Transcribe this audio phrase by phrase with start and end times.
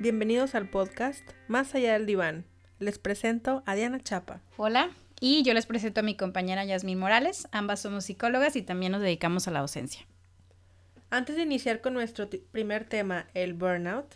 [0.00, 2.44] Bienvenidos al podcast Más allá del diván.
[2.78, 4.40] Les presento a Diana Chapa.
[4.56, 7.48] Hola, y yo les presento a mi compañera Yasmín Morales.
[7.50, 10.06] Ambas somos psicólogas y también nos dedicamos a la docencia.
[11.10, 14.14] Antes de iniciar con nuestro primer tema, el burnout,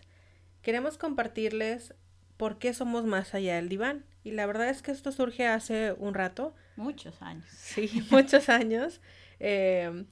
[0.62, 1.94] queremos compartirles
[2.36, 4.04] por qué somos más allá del diván.
[4.22, 6.54] Y la verdad es que esto surge hace un rato.
[6.76, 7.46] Muchos años.
[7.50, 9.00] Sí, muchos años.
[9.40, 10.04] Eh,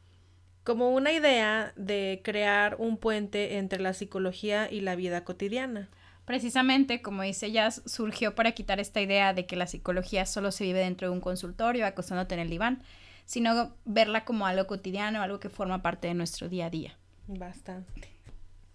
[0.64, 5.88] como una idea de crear un puente entre la psicología y la vida cotidiana.
[6.24, 10.64] Precisamente, como dice ella, surgió para quitar esta idea de que la psicología solo se
[10.64, 12.82] vive dentro de un consultorio, acostándote en el diván,
[13.24, 16.96] sino verla como algo cotidiano, algo que forma parte de nuestro día a día.
[17.26, 18.10] Bastante.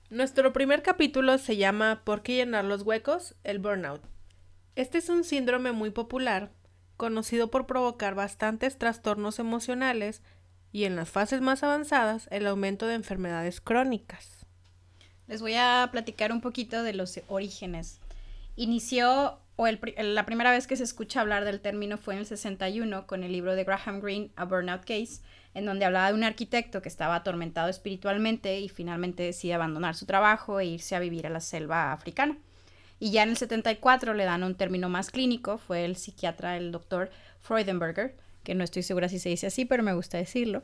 [0.09, 3.35] Nuestro primer capítulo se llama ¿Por qué llenar los huecos?
[3.43, 4.01] El burnout.
[4.75, 6.51] Este es un síndrome muy popular,
[6.97, 10.21] conocido por provocar bastantes trastornos emocionales
[10.75, 14.45] y en las fases más avanzadas el aumento de enfermedades crónicas.
[15.25, 18.01] Les voy a platicar un poquito de los orígenes.
[18.57, 23.07] Inició, o la primera vez que se escucha hablar del término fue en el 61
[23.07, 25.21] con el libro de Graham Greene, A Burnout Case,
[25.53, 30.05] en donde hablaba de un arquitecto que estaba atormentado espiritualmente y finalmente decide abandonar su
[30.05, 32.37] trabajo e irse a vivir a la selva africana.
[32.99, 36.73] Y ya en el 74 le dan un término más clínico, fue el psiquiatra, el
[36.73, 40.63] doctor Freudenberger, que no estoy segura si se dice así, pero me gusta decirlo.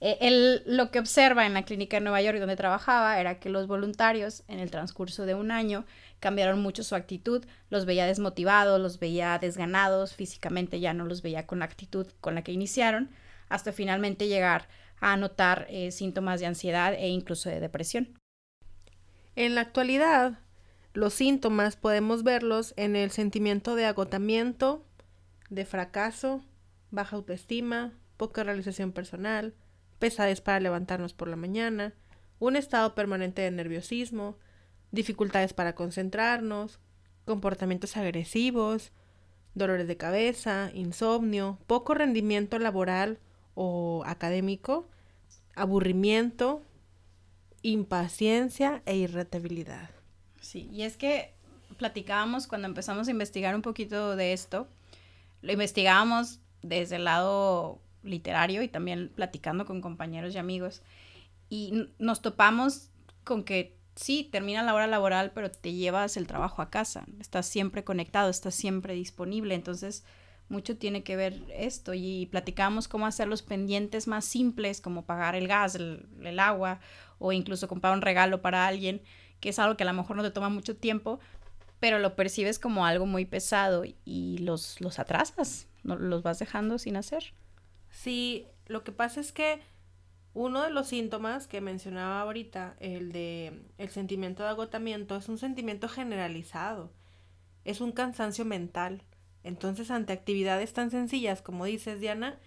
[0.00, 3.48] Eh, él lo que observa en la clínica de Nueva York donde trabajaba era que
[3.48, 5.86] los voluntarios en el transcurso de un año
[6.20, 11.46] cambiaron mucho su actitud, los veía desmotivados, los veía desganados, físicamente ya no los veía
[11.46, 13.10] con la actitud con la que iniciaron,
[13.48, 14.68] hasta finalmente llegar
[15.00, 18.18] a notar eh, síntomas de ansiedad e incluso de depresión.
[19.36, 20.38] En la actualidad,
[20.92, 24.84] los síntomas podemos verlos en el sentimiento de agotamiento,
[25.50, 26.42] de fracaso,
[26.94, 29.54] baja autoestima, poca realización personal,
[29.98, 31.94] pesadez para levantarnos por la mañana,
[32.38, 34.36] un estado permanente de nerviosismo,
[34.90, 36.78] dificultades para concentrarnos,
[37.24, 38.92] comportamientos agresivos,
[39.54, 43.18] dolores de cabeza, insomnio, poco rendimiento laboral
[43.54, 44.88] o académico,
[45.54, 46.62] aburrimiento,
[47.62, 49.90] impaciencia e irritabilidad.
[50.40, 51.32] Sí, y es que
[51.78, 54.68] platicábamos cuando empezamos a investigar un poquito de esto,
[55.40, 60.82] lo investigábamos desde el lado literario y también platicando con compañeros y amigos.
[61.48, 62.90] Y nos topamos
[63.22, 67.04] con que sí, termina la hora laboral, pero te llevas el trabajo a casa.
[67.20, 69.54] Estás siempre conectado, estás siempre disponible.
[69.54, 70.04] Entonces,
[70.48, 71.92] mucho tiene que ver esto.
[71.94, 76.80] Y platicamos cómo hacer los pendientes más simples, como pagar el gas, el, agua,
[77.18, 79.02] o incluso comprar un regalo para alguien,
[79.40, 81.20] que es algo que a lo mejor no te toma mucho tiempo,
[81.78, 86.78] pero lo percibes como algo muy pesado y los, los atrasas no, los vas dejando
[86.78, 87.32] sin hacer.
[87.90, 89.60] Sí, lo que pasa es que
[90.34, 95.38] uno de los síntomas que mencionaba ahorita, el de el sentimiento de agotamiento, es un
[95.38, 96.90] sentimiento generalizado.
[97.64, 99.02] Es un cansancio mental.
[99.44, 102.38] Entonces, ante actividades tan sencillas como dices, Diana,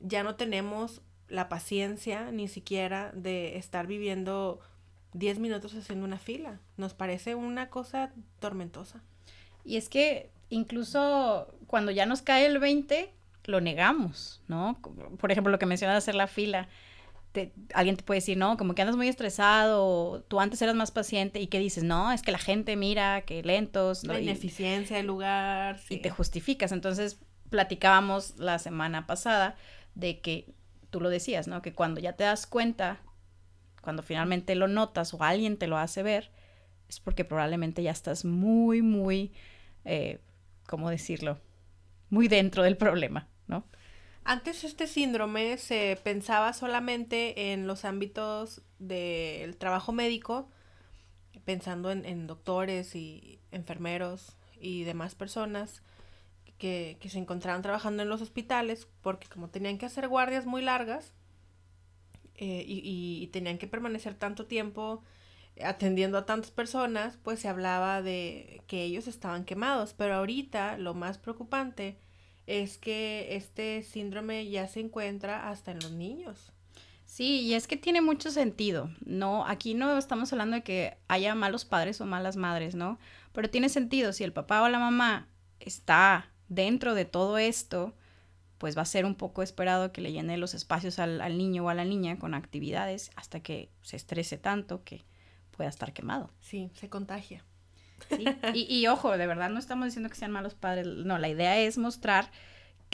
[0.00, 4.60] ya no tenemos la paciencia ni siquiera de estar viviendo
[5.14, 6.60] 10 minutos haciendo una fila.
[6.76, 9.02] Nos parece una cosa tormentosa.
[9.64, 13.10] Y es que incluso cuando ya nos cae el 20,
[13.44, 14.78] lo negamos, ¿no?
[15.18, 16.68] Por ejemplo, lo que mencionas de hacer la fila.
[17.72, 21.40] alguien te puede decir, no, como que andas muy estresado, tú antes eras más paciente
[21.40, 24.04] y que dices, no, es que la gente mira, que lentos.
[24.04, 25.80] La ineficiencia del lugar.
[25.88, 26.70] Y te justificas.
[26.72, 27.18] Entonces,
[27.48, 29.56] platicábamos la semana pasada
[29.94, 30.52] de que
[30.90, 31.62] tú lo decías, ¿no?
[31.62, 33.00] Que cuando ya te das cuenta,
[33.80, 36.30] cuando finalmente lo notas o alguien te lo hace ver,
[36.88, 39.32] es porque probablemente ya estás muy, muy
[39.86, 40.20] eh,
[40.66, 41.40] ¿cómo decirlo?
[42.10, 43.64] Muy dentro del problema, ¿no?
[44.24, 50.48] Antes este síndrome se pensaba solamente en los ámbitos del trabajo médico,
[51.44, 55.82] pensando en, doctores y enfermeros y demás personas
[56.58, 61.12] que, se encontraban trabajando en los hospitales, porque como tenían que hacer guardias muy largas
[62.36, 65.02] eh, y, y, tenían que permanecer tanto tiempo
[65.62, 70.94] atendiendo a tantas personas, pues se hablaba de que ellos estaban quemados, pero ahorita lo
[70.94, 71.98] más preocupante
[72.46, 76.52] es que este síndrome ya se encuentra hasta en los niños.
[77.04, 79.46] Sí, y es que tiene mucho sentido, ¿no?
[79.46, 82.98] Aquí no estamos hablando de que haya malos padres o malas madres, ¿no?
[83.32, 85.28] Pero tiene sentido, si el papá o la mamá
[85.60, 87.94] está dentro de todo esto,
[88.56, 91.64] pues va a ser un poco esperado que le llene los espacios al, al niño
[91.64, 95.04] o a la niña con actividades hasta que se estrese tanto que
[95.62, 96.28] pueda estar quemado.
[96.40, 97.44] Sí, se contagia.
[98.08, 98.24] Sí.
[98.52, 101.78] Y, ojo, de verdad no estamos diciendo que sean malos padres, no, la idea es
[101.78, 102.32] mostrar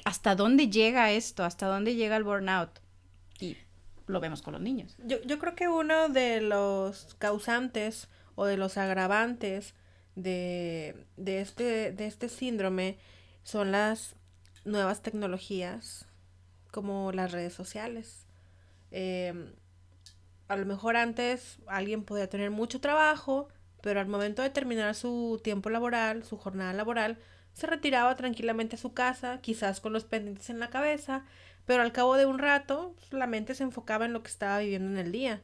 [0.04, 2.68] hasta dónde llega esto, hasta dónde llega el burnout.
[3.40, 3.56] Y
[4.06, 4.96] lo vemos con los niños.
[5.02, 9.74] Yo, yo creo que uno de los causantes o de los agravantes
[10.14, 12.98] de, de, este, de este síndrome
[13.44, 14.14] son las
[14.66, 16.04] nuevas tecnologías
[16.70, 18.26] como las redes sociales.
[18.90, 19.54] Em,
[20.48, 23.48] a lo mejor antes alguien podía tener mucho trabajo,
[23.82, 27.18] pero al momento de terminar su tiempo laboral, su jornada laboral,
[27.52, 31.24] se retiraba tranquilamente a su casa, quizás con los pendientes en la cabeza,
[31.66, 34.58] pero al cabo de un rato pues, la mente se enfocaba en lo que estaba
[34.58, 35.42] viviendo en el día.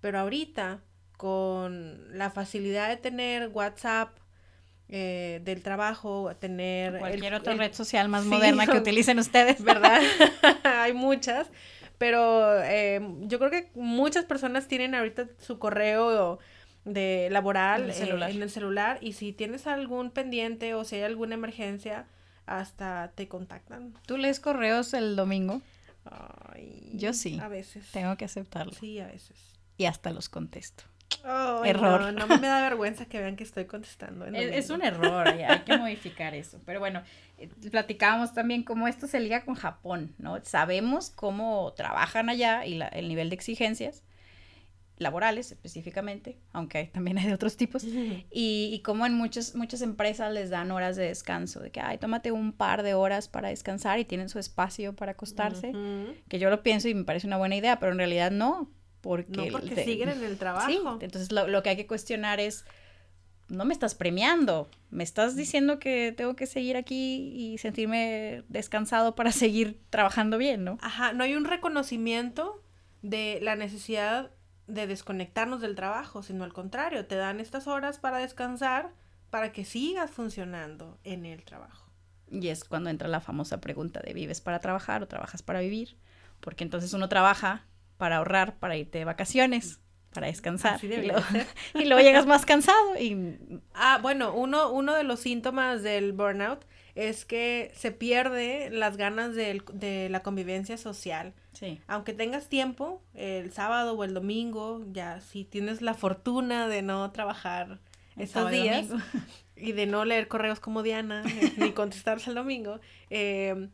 [0.00, 0.80] Pero ahorita,
[1.16, 4.18] con la facilidad de tener WhatsApp,
[4.88, 6.98] eh, del trabajo, tener...
[6.98, 9.62] Cualquier otra red social más moderna que utilicen ustedes.
[9.62, 10.00] ¿Verdad?
[10.64, 11.50] Hay muchas,
[11.98, 16.38] pero eh, yo creo que muchas personas tienen ahorita su correo
[16.84, 18.30] de laboral en el, celular.
[18.30, 22.06] en el celular y si tienes algún pendiente o si hay alguna emergencia,
[22.46, 23.94] hasta te contactan.
[24.06, 25.62] ¿Tú lees correos el domingo?
[26.04, 27.38] Ay, Yo sí.
[27.40, 27.90] A veces.
[27.92, 28.72] Tengo que aceptarlo.
[28.72, 29.36] Sí, a veces.
[29.76, 30.84] Y hasta los contesto.
[31.24, 32.12] Error.
[32.12, 34.26] No, me da vergüenza que vean que estoy contestando.
[34.26, 36.60] Es, un error, hay, que modificar eso.
[36.64, 37.02] Pero bueno,
[37.38, 40.42] eh, platicábamos también cómo esto se liga con Japón, ¿no?
[40.44, 44.02] Sabemos cómo trabajan allá y el nivel de exigencias
[44.98, 47.84] laborales específicamente, aunque también hay de otros tipos,
[48.30, 51.98] y, y como en muchas, muchas empresas les dan horas de descanso, de que, ay,
[51.98, 55.72] tómate un par de horas para descansar y tienen su espacio para acostarse,
[56.28, 58.70] que yo lo pienso y me parece una buena idea, pero en realidad no,
[59.06, 59.30] porque...
[59.30, 60.98] No, porque siguen en el trabajo.
[61.00, 62.64] entonces lo, lo que hay que cuestionar es,
[63.48, 69.14] no me estás premiando, me estás diciendo que tengo que seguir aquí y sentirme descansado
[69.14, 70.78] para seguir trabajando bien, ¿no?
[70.80, 72.62] Ajá, no hay un reconocimiento
[73.02, 74.32] de la necesidad
[74.66, 78.92] de desconectarnos del trabajo, sino al contrario, te dan estas horas para descansar
[79.30, 81.86] para que sigas funcionando en el trabajo.
[82.28, 85.96] Y es cuando entra la famosa pregunta de ¿vives para trabajar o trabajas para vivir?
[86.40, 87.64] Porque entonces uno trabaja
[87.96, 89.80] para ahorrar, para irte de vacaciones,
[90.12, 90.82] para descansar.
[90.82, 91.20] Y luego,
[91.74, 92.98] y luego, llegas más cansado.
[92.98, 93.38] Y...
[93.74, 96.64] Ah, bueno, uno, uno de los síntomas del burnout
[96.94, 101.34] es que se pierde las ganas de, de la convivencia social.
[101.52, 101.80] Sí.
[101.86, 107.10] Aunque tengas tiempo, el sábado o el domingo, ya si tienes la fortuna de no
[107.12, 107.80] trabajar
[108.16, 108.86] estos días
[109.56, 111.22] y, de no leer correos como Diana,
[111.56, 113.68] ni contestarse el domingo, eh,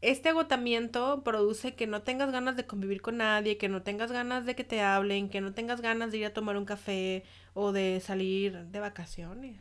[0.00, 4.46] este agotamiento produce que no tengas ganas de convivir con nadie, que no tengas ganas
[4.46, 7.24] de que te hablen, que no tengas ganas de ir a tomar un café
[7.54, 9.60] o de salir de vacaciones,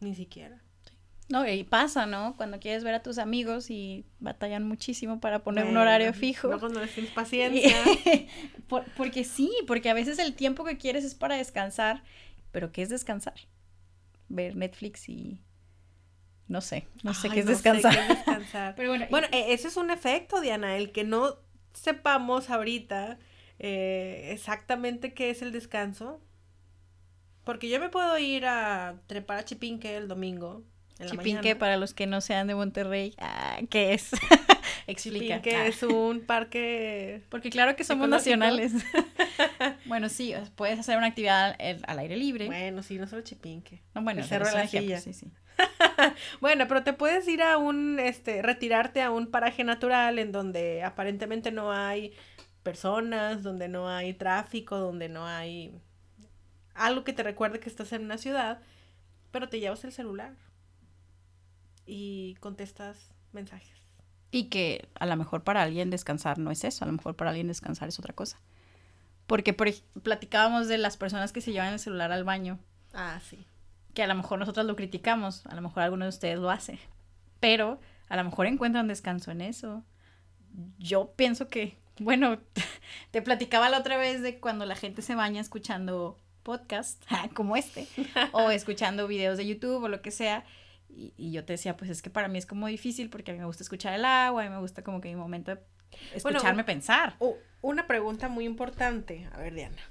[0.00, 0.60] ni siquiera.
[1.28, 2.36] No, y pasa, ¿no?
[2.36, 6.48] Cuando quieres ver a tus amigos y batallan muchísimo para poner un horario fijo.
[6.48, 7.74] No cuando les tienes paciencia.
[8.96, 12.02] porque sí, porque a veces el tiempo que quieres es para descansar,
[12.50, 13.34] pero ¿qué es descansar?
[14.28, 15.40] Ver Netflix y
[16.48, 17.94] no sé, no sé qué es descansar.
[18.76, 21.36] Pero bueno, bueno e, ese es un efecto, Diana, el que no
[21.72, 23.18] sepamos ahorita
[23.58, 26.20] eh, exactamente qué es el descanso.
[27.44, 30.62] Porque yo me puedo ir a trepar a Chipinque el domingo.
[31.04, 34.10] Chipinque, para los que no sean de Monterrey, ah, ¿qué es?
[34.86, 35.36] Explica.
[35.36, 35.66] Chipinque ah.
[35.66, 37.22] es un parque.
[37.30, 38.72] Porque claro que somos nacionales.
[39.86, 41.56] bueno, sí, puedes hacer una actividad
[41.86, 42.46] al, aire libre.
[42.46, 43.82] Bueno, sí, no solo Chipinque.
[43.94, 45.00] No, bueno, Cerro la Silla.
[45.00, 45.32] Sí, sí.
[46.40, 50.82] bueno, pero te puedes ir a un, este, retirarte a un paraje natural en donde
[50.82, 52.12] aparentemente no hay
[52.62, 55.80] personas, donde no hay tráfico, donde no hay
[56.74, 58.60] algo que te recuerde que estás en una ciudad,
[59.30, 60.34] pero te llevas el celular
[61.86, 63.76] y contestas mensajes.
[64.30, 67.30] Y que a lo mejor para alguien descansar no es eso, a lo mejor para
[67.30, 68.40] alguien descansar es otra cosa.
[69.26, 69.68] Porque por,
[70.02, 72.58] platicábamos de las personas que se llevan el celular al baño.
[72.94, 73.46] Ah, sí
[73.94, 76.78] que a lo mejor nosotros lo criticamos, a lo mejor alguno de ustedes lo hace,
[77.40, 79.84] pero a lo mejor encuentran descanso en eso.
[80.78, 82.38] Yo pienso que, bueno,
[83.10, 87.02] te platicaba la otra vez de cuando la gente se baña escuchando podcast
[87.34, 87.86] como este,
[88.32, 90.44] o escuchando videos de YouTube o lo que sea,
[90.94, 93.40] y, yo te decía, pues es que para mí es como difícil porque a mí
[93.40, 95.60] me gusta escuchar el agua, a mí me gusta como que mi momento de
[96.14, 97.16] escucharme pensar.
[97.62, 99.82] una pregunta muy importante, a ver Diana,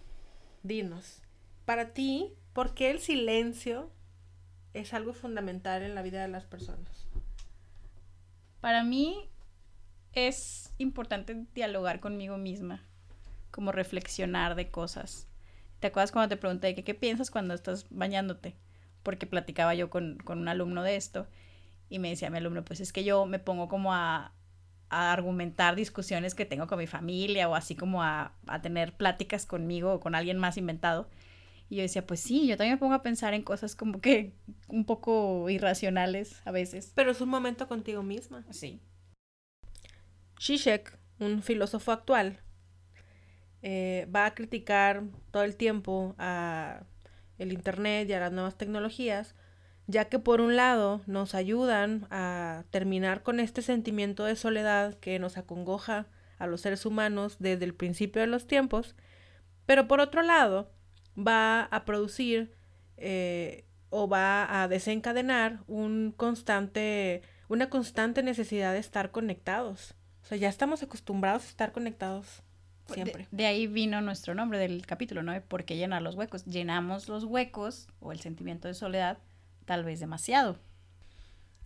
[0.62, 1.24] dinos,
[1.65, 3.91] para ti, ¿Por qué el silencio
[4.74, 7.08] es algo fundamental en la vida de las personas?
[8.60, 9.29] Para mí
[10.13, 12.84] es importante dialogar conmigo misma,
[13.51, 15.27] como reflexionar de cosas.
[15.79, 18.55] ¿Te acuerdas cuando te pregunté qué piensas cuando estás bañándote?
[19.01, 21.27] Porque platicaba yo con, un alumno de esto
[21.89, 24.34] y me decía mi alumno, pues es que yo me pongo como a,
[24.89, 29.93] argumentar discusiones que tengo con mi familia o así como a, a tener pláticas conmigo
[29.93, 31.08] o con alguien más inventado.
[31.72, 34.34] Y yo decía, pues sí, yo también me pongo a pensar en cosas como que
[34.68, 36.92] un poco irracionales a veces.
[36.96, 38.44] Pero es un momento contigo misma.
[38.50, 38.82] Sí.
[40.38, 42.42] Zizek, un filósofo actual,
[43.62, 46.84] eh, va a criticar todo el tiempo a
[47.38, 49.34] el Internet y a las nuevas tecnologías,
[49.88, 55.20] ya que por un lado nos ayudan a terminar con este sentimiento de soledad que
[55.20, 58.94] nos acongoja a los seres humanos desde el principio de los tiempos,
[59.66, 60.70] pero por otro lado
[61.25, 62.51] va a producir
[62.98, 69.96] eh, o va a desencadenar un constante, una constante necesidad de estar conectados.
[70.24, 72.44] O sea, ya estamos acostumbrados a estar conectados
[72.86, 73.28] pues, siempre.
[73.32, 75.40] De, ahí vino nuestro nombre del capítulo, ¿no?
[75.42, 76.46] ¿Por qué llenar los huecos?
[76.46, 79.18] Llenamos los huecos o el sentimiento de soledad
[79.66, 80.58] tal vez demasiado.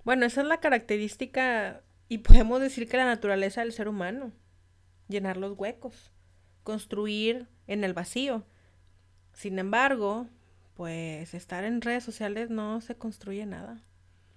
[0.03, 4.31] Bueno, esa es la característica y podemos decir que la naturaleza del ser humano,
[5.07, 6.11] llenar los huecos,
[6.63, 8.45] construir en el vacío.
[9.35, 10.27] Sin embargo,
[10.75, 13.81] pues estar en redes sociales no se construye nada.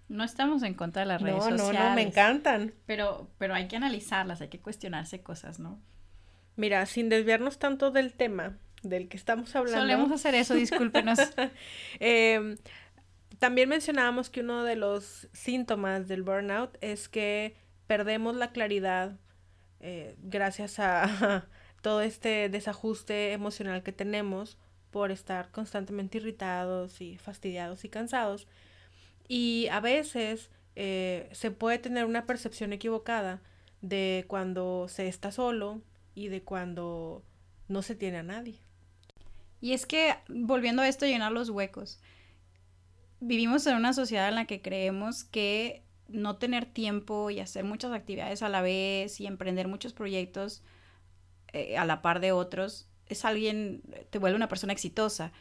[0.08, 1.62] No estamos en contra de las redes sociales.
[1.62, 2.74] No, no, no, me encantan.
[2.84, 5.80] Pero, pero hay que analizarlas, hay que cuestionarse cosas, ¿no?
[6.56, 9.80] Mira, sin desviarnos tanto del tema del que estamos hablando.
[9.80, 11.18] Solemos hacer eso, discúlpenos.
[12.00, 12.56] Em,
[13.38, 19.16] también mencionábamos que uno de los síntomas del burnout es que perdemos la claridad
[19.78, 21.46] eh, gracias a
[21.82, 24.58] todo este desajuste emocional que tenemos
[24.90, 28.47] por estar constantemente irritados y fastidiados y cansados.
[29.28, 33.40] Y a veces eh, se puede tener una percepción equivocada
[33.83, 35.80] de cuando se está solo
[36.14, 37.23] y de cuando
[37.68, 38.59] no se tiene a nadie.
[39.61, 42.00] Y es que, volviendo a esto, llenar los huecos
[43.21, 47.92] vivimos en una sociedad en la que creemos que no tener tiempo y hacer muchas
[47.92, 50.62] actividades a la vez y emprender muchos proyectos
[51.52, 55.32] eh, a la par de otros es alguien, te vuelve una persona exitosa.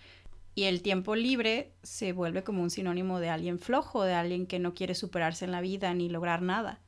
[0.55, 4.57] Y el tiempo libre se vuelve como un sinónimo de alguien flojo, de alguien que
[4.57, 6.81] no quiere superarse en la vida ni lograr nada.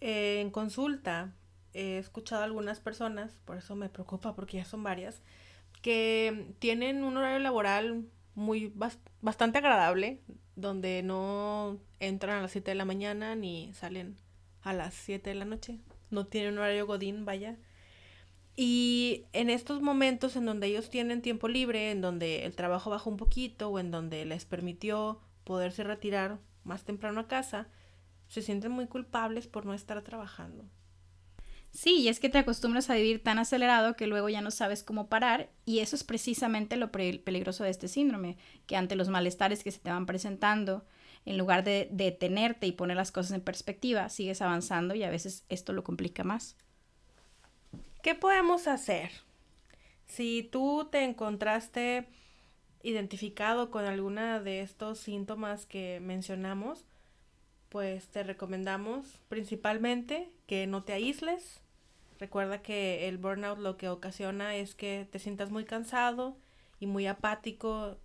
[0.00, 1.34] en consulta
[1.74, 5.22] he escuchado a algunas personas, por eso me preocupa porque ya son varias,
[5.82, 8.72] que tienen un horario laboral muy
[9.20, 10.20] bastante agradable,
[10.56, 14.16] donde no entran a las 7 de la mañana ni salen
[14.62, 15.78] a las 7 de la noche.
[16.10, 17.56] No tienen horario godín, vaya.
[18.56, 23.08] Y en estos momentos en donde ellos tienen tiempo libre, en donde el trabajo bajó
[23.10, 27.68] un poquito o en donde les permitió poderse retirar más temprano a casa,
[28.28, 30.64] se sienten muy culpables por no estar trabajando.
[31.72, 34.82] Sí, y es que te acostumbras a vivir tan acelerado que luego ya no sabes
[34.82, 39.62] cómo parar y eso es precisamente lo peligroso de este síndrome, que ante los malestares
[39.62, 40.84] que se te van presentando,
[41.26, 45.44] en lugar de detenerte y poner las cosas en perspectiva, sigues avanzando y a veces
[45.48, 46.56] esto lo complica más.
[48.02, 49.10] ¿Qué podemos hacer?
[50.06, 52.08] Si tú te encontraste
[52.82, 56.86] identificado con alguna de estos síntomas que mencionamos,
[57.68, 61.60] pues te recomendamos principalmente que no te aísles.
[62.18, 66.38] Recuerda que el burnout lo que ocasiona es que te sientas muy cansado
[66.78, 67.98] y muy apático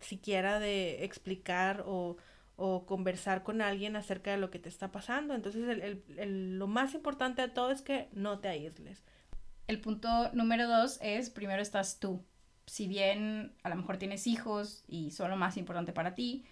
[0.00, 2.16] siquiera de explicar o,
[2.86, 5.34] conversar con alguien acerca de lo que te está pasando.
[5.34, 9.02] Entonces lo más importante de todo es que no te aísles.
[9.66, 12.22] El punto número dos es, primero estás tú.
[12.66, 16.44] Si bien a lo mejor tienes hijos y son lo más importante para ti,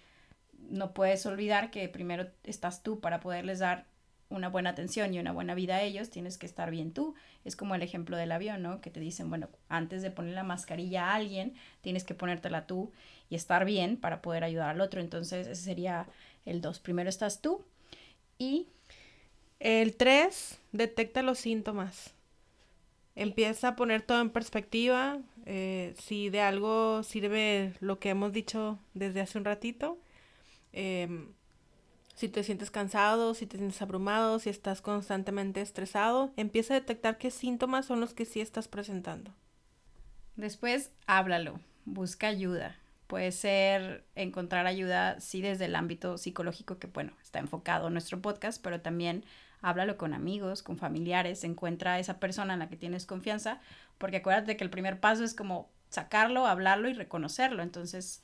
[0.69, 3.85] no puedes olvidar que primero estás tú para poderles dar
[4.29, 7.13] una buena atención y una buena vida a ellos, tienes que estar bien tú.
[7.45, 8.81] Es como el ejemplo del avión, ¿no?
[8.81, 12.91] Que te dicen, bueno, antes de poner la mascarilla a alguien, tienes que ponértela tú
[13.29, 15.01] y estar bien para poder ayudar al otro.
[15.01, 16.07] Entonces, ese sería
[16.45, 16.79] el dos.
[16.79, 17.63] Primero estás tú
[18.39, 18.67] y...
[19.59, 22.13] El tres, detecta los síntomas.
[23.15, 25.19] Empieza a poner todo en perspectiva.
[25.45, 29.99] Eh, si de algo sirve lo que hemos dicho desde hace un ratito,
[30.73, 31.27] Em,
[32.15, 37.17] si te sientes cansado, si te sientes abrumado, si estás constantemente estresado, empieza a detectar
[37.17, 39.31] qué síntomas son los que sí estás presentando.
[40.35, 42.75] Después, háblalo, busca ayuda.
[43.07, 48.21] Puede ser encontrar ayuda, sí, desde el ámbito psicológico, que bueno, está enfocado en nuestro
[48.21, 49.25] podcast, pero también
[49.61, 53.59] háblalo con amigos, con familiares, encuentra a esa persona en la que tienes confianza,
[53.97, 57.63] porque acuérdate que el primer paso es como sacarlo, hablarlo y reconocerlo.
[57.63, 58.23] Entonces,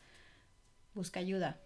[0.93, 1.57] busca ayuda.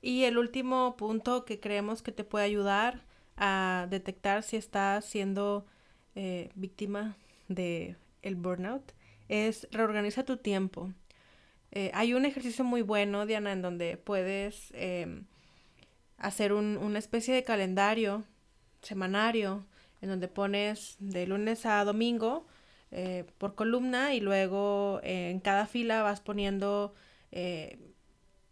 [0.00, 3.02] Y el último punto que creemos que te puede ayudar
[3.36, 5.66] a detectar si estás siendo
[6.14, 7.16] eh, víctima
[7.48, 8.92] de el burnout
[9.28, 10.92] es reorganiza tu tiempo.
[11.72, 15.24] Eh, hay un ejercicio muy bueno, Diana, en donde puedes em,
[16.18, 18.24] hacer un, una especie de calendario
[18.82, 19.66] semanario
[20.00, 22.46] en donde pones de lunes a domingo
[22.90, 26.94] eh, por columna y luego en cada fila vas poniendo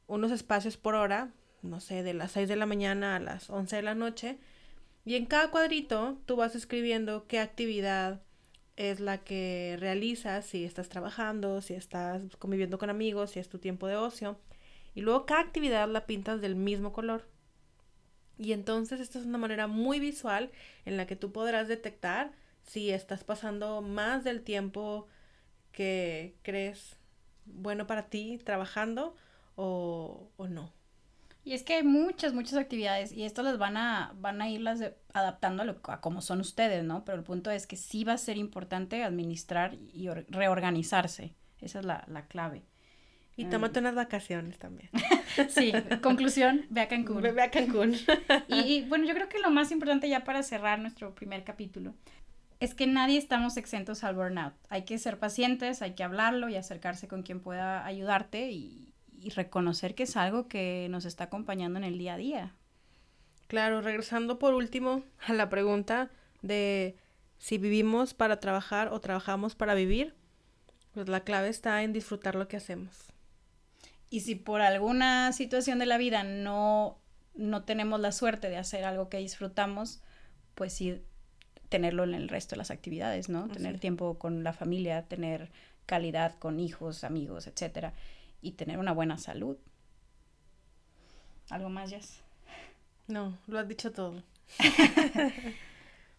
[0.07, 1.31] unos espacios por hora
[1.63, 4.39] no sé, de las 6 de la mañana a las 11 de la noche.
[5.05, 8.21] Y en cada cuadrito tú vas escribiendo qué actividad
[8.81, 13.59] es la que realizas si estás trabajando, si estás conviviendo con amigos, si es tu
[13.59, 14.39] tiempo de ocio.
[14.95, 17.29] Y luego cada actividad la pintas del mismo color.
[18.39, 20.51] Y entonces esta es una manera muy visual
[20.87, 22.33] en la que tú podrás detectar
[22.63, 25.09] si estás pasando más del tiempo
[25.73, 26.97] que crees
[27.45, 29.15] bueno para ti trabajando
[29.57, 30.73] o, o no.
[31.43, 34.83] Y es que hay muchas, muchas actividades y esto las van a, van a irlas
[35.15, 37.05] adaptando a, lo, a como son ustedes, ¿no?
[37.05, 41.35] Pero el punto es que sí va a ser importante administrar y reorganizarse.
[41.61, 42.65] Esa es la, la clave.
[43.37, 44.91] Y tómate unas vacaciones también.
[45.49, 47.23] sí, conclusión, ve a Cancún.
[47.23, 47.95] Ve, a Cancún.
[48.49, 51.95] y, bueno, yo creo que lo más importante ya para cerrar nuestro primer capítulo
[52.59, 54.53] es que nadie estamos exentos al burnout.
[54.69, 58.90] Hay que ser pacientes, hay que hablarlo y acercarse con quien pueda ayudarte y,
[59.23, 62.55] y reconocer que es algo que nos está acompañando en el día a día.
[63.47, 66.11] Claro, regresando por último a la pregunta
[66.43, 66.97] de
[67.39, 70.15] si vivimos para trabajar o trabajamos para vivir,
[70.93, 72.97] pues la clave está en disfrutar lo que hacemos.
[74.09, 76.99] Y si por alguna situación de la vida no,
[77.35, 80.03] no tenemos la suerte de hacer algo que disfrutamos,
[80.55, 81.03] pues sí
[81.69, 83.49] tenerlo en el resto de las actividades, ¿no?
[83.49, 85.51] Tener tiempo con la familia, tener
[85.87, 87.95] calidad con hijos, amigos, etcétera
[88.43, 89.57] y tener una buena salud.
[91.51, 92.23] ¿Algo más, Jess?
[93.09, 94.23] No, lo has dicho todo.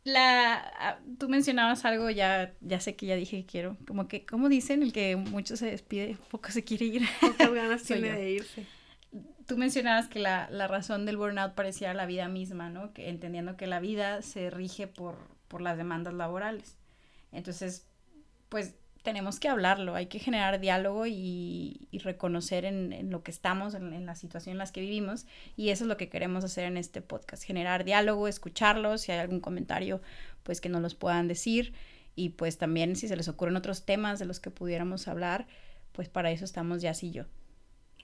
[0.04, 4.26] La, ah, tú mencionabas algo, ya, ya sé que ya dije que quiero, como que,
[4.26, 4.82] ¿cómo dicen?
[4.82, 7.04] El que mucho se despide, poco se quiere ir.
[7.20, 8.66] Pocas ganas tiene de irse.
[9.46, 12.94] Tú mencionabas que la, la, razón del burnout parecía la vida misma, ¿no?
[12.94, 16.78] Que entendiendo que la vida se rige por, por las demandas laborales.
[17.32, 17.86] Entonces,
[18.50, 24.06] pues tenemos que hablarlo, hay que generar diálogo y, reconocer en, lo que estamos, en,
[24.06, 25.26] la situación en la que vivimos.
[25.58, 29.20] Y eso es lo que queremos hacer en este podcast, generar diálogo, escucharlos, si hay
[29.20, 30.02] algún comentario,
[30.44, 31.74] pues que nos los puedan decir.
[32.16, 35.48] Y pues también si se les ocurren otros temas de los que pudiéramos hablar,
[35.94, 37.26] pues para eso estamos ya y yo.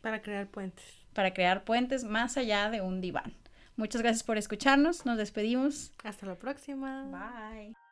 [0.02, 0.86] Para crear puentes.
[1.14, 3.34] Para crear puentes más allá de un diván.
[3.76, 5.92] Muchas gracias por escucharnos, nos despedimos.
[6.04, 7.04] Hasta la próxima.
[7.12, 7.87] Bye.